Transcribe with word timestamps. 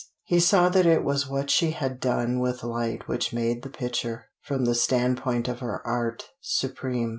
He 0.23 0.39
saw 0.39 0.67
that 0.69 0.87
it 0.87 1.03
was 1.03 1.29
what 1.29 1.51
she 1.51 1.69
had 1.73 1.99
done 1.99 2.39
with 2.39 2.63
light 2.63 3.07
which 3.07 3.33
made 3.33 3.61
the 3.61 3.69
picture, 3.69 4.29
from 4.41 4.65
the 4.65 4.73
standpoint 4.73 5.47
of 5.47 5.59
her 5.59 5.85
art, 5.85 6.31
supreme. 6.39 7.09